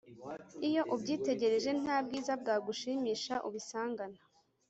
[0.67, 4.17] iyo ubyitegereje, nta bwiza bwagushimisha ubisangana